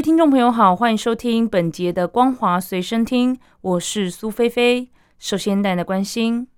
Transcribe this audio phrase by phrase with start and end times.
[0.00, 4.88] 位听众朋友好，欢迎收听本节的《光华随身听》，我是苏菲菲。
[5.18, 6.48] 首先带来关心，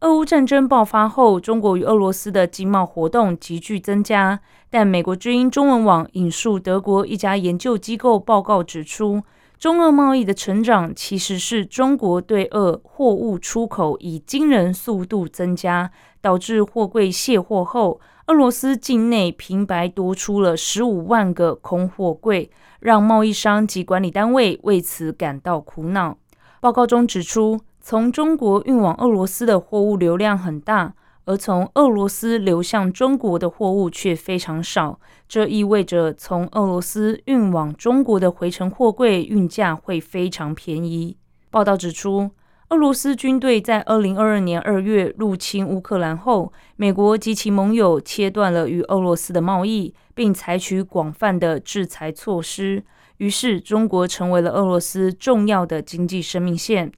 [0.00, 4.40] 俄乌战争爆发后，中国与俄罗斯的经贸活动急剧增加。
[4.68, 9.22] 但美国之音中文网引述德国一家研究机构报告指出，
[9.56, 22.50] 中俄贸易的成长其实是中国对俄货物出口以惊人速度增加，导致货柜卸货后，俄罗斯境内平白多出了十五万个空货柜，
[22.80, 26.16] 让贸易商及管理单位为此感到苦恼。
[26.60, 30.94] 报告中指出，从中国运往俄罗斯的货物流量很大。
[31.24, 41.16] 而从俄罗斯流向中国的货物却非常少，这意味着从俄罗斯运往中国的回程货柜运价会非常便宜。
[41.48, 42.32] 报道指出，
[42.72, 52.82] 俄罗斯军队在二零二二年二月入侵乌克兰后，美国及其盟友切断了与俄罗斯的贸易，并采取广泛的制裁措施，
[53.18, 56.90] 于是中国成为了俄罗斯重要的经济生命线。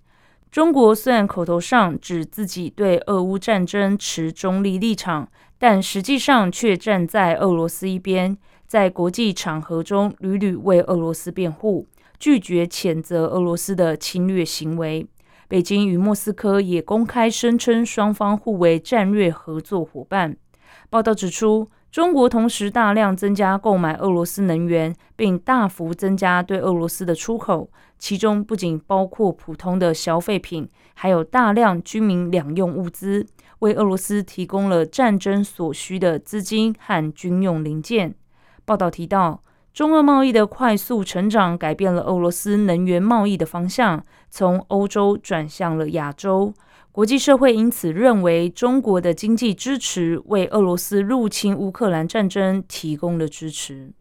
[0.49, 11.89] 中国虽然口头上指自己对俄乌战争持中立立场，但实际上却站在俄罗斯一边，在国际场合中屡屡为俄罗斯辩护，
[12.21, 15.05] 拒绝谴责俄罗斯的侵略行为。
[15.49, 20.37] 北京与莫斯科也公开声称双方互为战略合作伙伴。
[20.91, 21.71] 报道指出。
[21.95, 27.71] 中国同时大量增加购买俄罗斯能源，并大幅增加对俄罗斯的出口，
[28.01, 33.25] 其中不仅包括普通的消费品，还有大量军民两用物资，
[33.61, 38.17] 为俄罗斯提供了战争所需的资金和军用零件。
[38.65, 46.55] 报道提到，中俄贸易的快速成长改变了俄罗斯能源贸易的方向，从欧洲转向了亚洲。
[46.93, 53.93] 国际社会因此认为，中国的经济支持为俄罗斯入侵乌克兰战争提供了支持。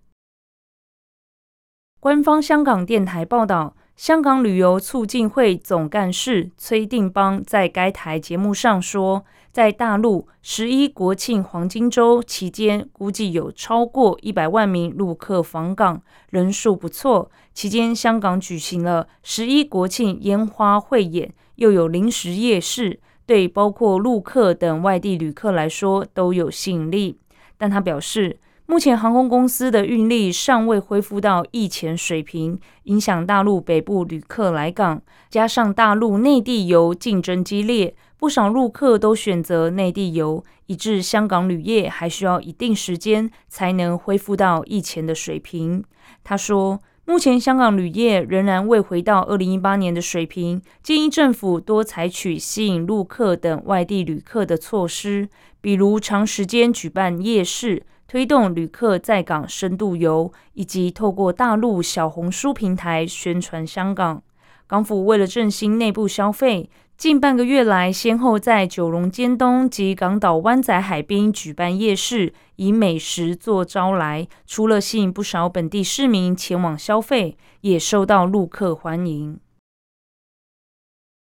[2.00, 17.30] 官方香港电台报道，香港旅游促进会总干事崔定邦在该台节目上说，在大陆十一国庆黄金周期间，估计有超过一百万名陆客访港，人数不错。
[17.54, 21.32] 期间，香港举行了十一国庆烟花汇演。
[21.58, 27.20] 又有临时夜市，对包括陆客等外地旅客来说都有吸引力。
[27.60, 35.02] 但他表示，目前航空公司的运力尚未恢复到疫前水平，影响大陆北部旅客来港。
[35.30, 45.84] 加上大陆内地游竞争激烈，不少陆客都选择内地游，以致香港旅业还需要一定时间才能恢复到疫前的水平。
[46.24, 46.80] 他说。
[47.06, 55.28] 目前香港旅业仍然未回到二零一八年的水平，建议政府多采取吸引陆客等外地旅客的措施，
[55.60, 64.22] 比如长时间举办夜市，推动旅客在港深度游，以及透过大陆小红书平台宣传香港。
[64.68, 66.70] 港府为了振兴内部消费。
[66.96, 74.28] 近半个月来，先后在九龙尖东及港岛湾仔海滨举办夜市，以美食做招来。
[74.46, 79.40] 除了吸引不少本地市民前往消费，也受到陆客欢迎。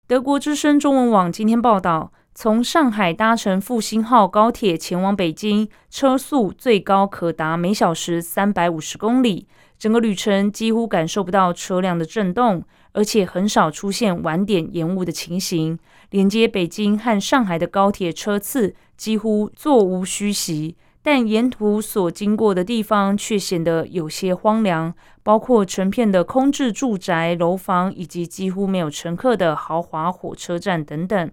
[0.05, 9.47] 德国之声中文网今天报道，从上海搭乘复兴号高铁前往北京，车速最高可达每小时三百五十公里，
[9.79, 12.61] 整个旅程几乎感受不到车辆的震动。
[12.91, 15.79] 而且很少出现晚点延误的情形，
[16.11, 31.31] 连接北京和上海的高铁车次几乎座无虚席，但沿途所经过的地方却显得有些荒凉，包括成片的空置住宅楼房以及几乎没有乘客的豪华火车站等等。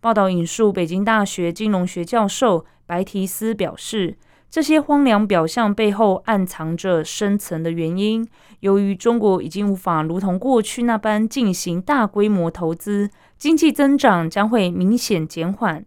[0.00, 4.16] 报道引述北京大学金融学教授白提斯表示。
[4.50, 8.26] 这些荒凉表象背后暗藏着深层的原因。
[8.60, 15.84] 由于中国已经无法如同过去那般进行大规模投资，经济增长将会明显减缓。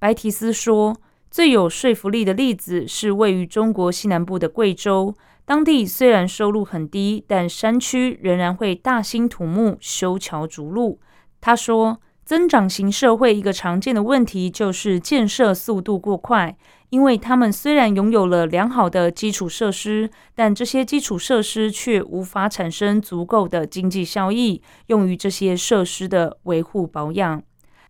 [0.00, 0.96] 白提斯说，
[1.30, 5.14] 最有说服力的例子是位于中国西南部的贵州，
[5.44, 10.98] 当地虽然收入很低，但山区仍然会大兴土木、修桥筑路。
[11.40, 12.00] 他说。
[12.30, 16.56] 增长型社会一个常见的问题就是建设速度过快，
[16.90, 27.42] 因为他们虽然拥有了良好的基础设施，但这些基础设施却无法产生足够的经济效益，用于这些设施的维护保养。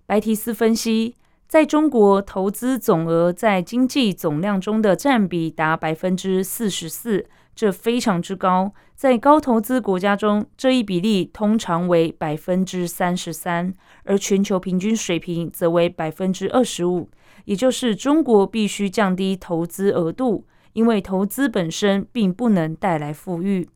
[0.06, 1.14] 白提斯分析。
[1.46, 7.26] 在中国，投资总额在经济总量中的占比达百分之四十四，
[7.60, 8.72] 这非常之高。
[8.96, 13.74] 在高投资国家中，这一比例通常为百分之三十三，
[14.04, 17.10] 而全球平均水平则为百分之二十五。
[17.44, 23.68] 也就是中国必须降低投资额度，因为投资本身并不能带来富裕。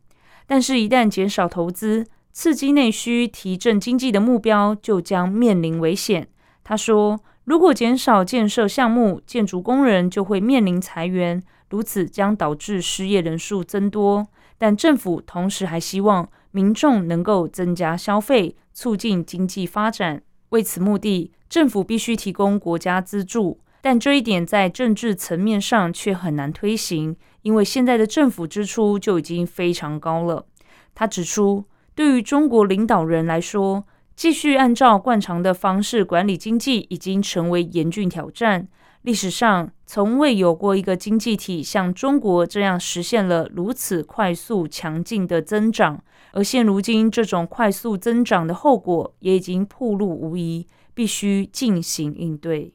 [0.46, 6.26] 但是，一旦减少投资，刺激内需、提振经济的目标就将面临危险。
[6.62, 7.20] 他说。
[7.46, 11.42] 如果减少建设项目，建筑工人就会面临裁员，
[11.74, 14.24] 如此将导致失业人数增多。
[14.56, 20.22] 但政府同时还希望民众能够增加消费，促进经济发展。
[20.50, 30.46] 为此目的，政府必须提供国家资助，但这一点在政治层面上却很难推行，因为现在的政府支出就已经非常高了。
[30.94, 31.64] 他指出，
[31.96, 33.84] 对于中国领导人来说，
[34.14, 38.68] 继续按照惯常的方式管理经济已经成为严峻挑战。
[39.04, 46.02] 历史上从未有过一个经济体像中国这样实现了如此快速强劲的增长，
[46.32, 52.72] 而现如今这种快速增长的后果也已经暴露无遗，必须进行应对。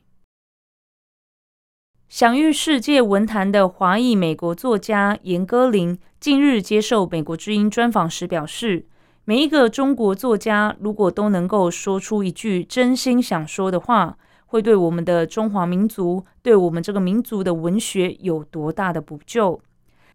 [2.07, 8.85] 享誉世界文坛的华裔美国作家严歌苓近日接受美国之音专访时表示。
[9.25, 14.17] 每一个中国作家，如果都能够说出一句真心想说的话，
[14.51, 19.61] 会对我们的中华民族，对我们这个民族的文学有多大的补救？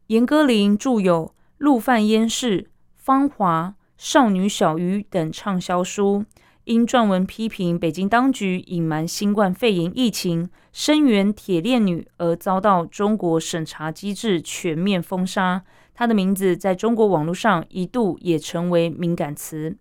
[0.08, 1.26] 严歌苓著有
[1.58, 2.62] 《陆犯焉识》
[2.96, 6.24] 《芳华》《少女小鱼》等畅销书，
[6.64, 15.62] 因撰文批评北京当局隐瞒新冠肺炎疫情、声援铁链女而遭到中国审查机制全面封杀。
[15.94, 19.76] 他的名字在中国网络上一度也成为敏感词。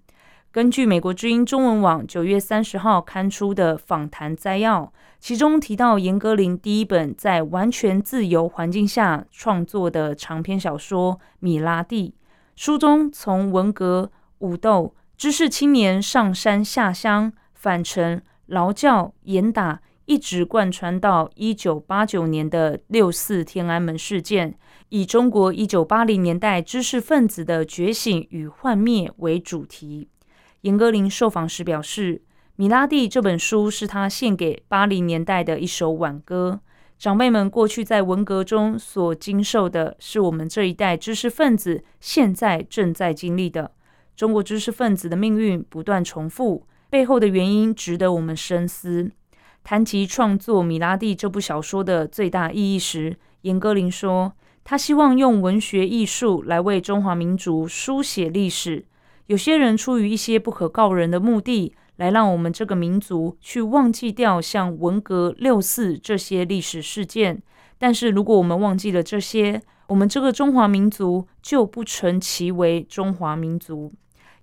[0.54, 12.10] 根据美国之音中文网九月三十号刊出的访谈摘要，其中提到严歌苓第一本在完全自由环境下创作的长篇小说《米拉蒂》，
[12.56, 14.12] 书中从文革、
[14.42, 24.56] 武斗、知识青年上山下乡、返城、劳教、严打，一直贯穿到一九八九年的六四天安门事件。
[24.90, 30.08] 以中国一九八零年代知识分子的觉醒与幻灭为主题，
[30.64, 32.16] 严歌苓受访时表示，
[32.56, 36.62] 《米拉蒂》这本书是他献给八零年代的一首挽歌。
[36.98, 43.72] 长辈们过去在文革中所经受的，是我们这一代知识分子现在正在经历的。
[44.16, 49.12] 中国知识分子的命运不断重复，背后的原因值得我们深思。
[49.66, 54.32] 谈及创作《米拉蒂》这部小说的最大意义时，严歌苓说。
[54.64, 58.86] 他希望用文学艺术来为中华民族书写历史。
[59.28, 67.42] 有些人出于一些不可告人的目的，来让我们这个民族去忘记掉像文革、六四这些历史事件。
[67.78, 73.94] 但是，如果我们忘记了这些，我们这个中华民族就不成其为中华民族。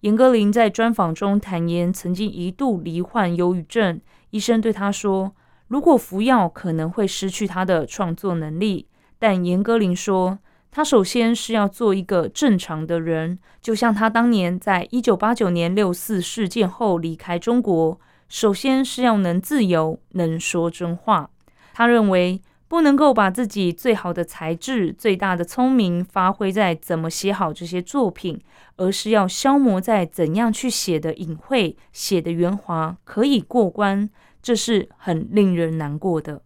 [0.01, 4.01] 严歌苓在专访中坦言，曾经一度罹患忧郁症，
[4.31, 5.33] 医生对他说，
[5.69, 8.87] 如果服药，可能会失去他的创作能力。
[9.19, 10.39] 但严歌苓说，
[10.73, 21.31] 他首先是要做一个正常的人，就像他当年在一九八九年六四事件后离开中国，首先是要能自由，能说真话。
[21.73, 28.41] 他认为不能够把自己最好的才智、最大的聪明发挥在怎么写好这些作品，
[28.77, 34.09] 而是要消磨在怎样去写的隐晦、写的圆滑，可以过关。
[34.41, 36.43] 这是很令人难过的。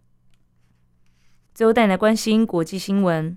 [1.54, 3.37] 最后带来关心国际新闻。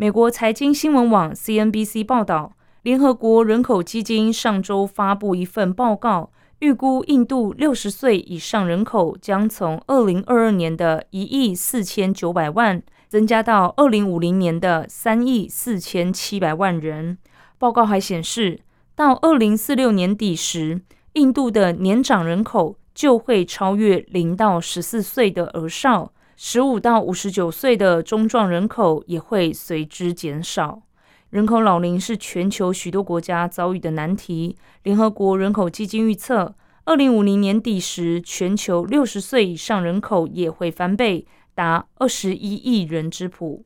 [0.00, 2.52] 美国财经新闻网 CNBC 报道，
[2.82, 17.18] 联合国人口基金上周发布一份报告，预估印度六十岁以上人口将从二零二二年的一亿四千九百万增加到二零五零年的三亿四千七百万人。
[17.58, 18.60] 报告还显示，
[18.94, 20.80] 到二零四六年底时，
[21.14, 26.12] 印度的年长人口就会超越零到十四岁的儿少。
[26.40, 30.82] 十五到五十九岁的中壮人口也会随之减少。
[31.30, 34.56] 人口老龄是全球许多国家遭遇的难题。
[34.84, 36.54] 联合国人口基金预测，
[36.84, 41.26] 二零五零年底时，全球六十岁以上人口也会翻倍，
[41.56, 43.64] 达二十一亿人之谱。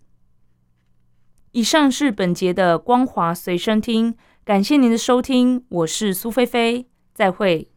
[1.50, 7.71] 以上是本节的光华随身听，感谢您的收听，我是苏菲菲，再会。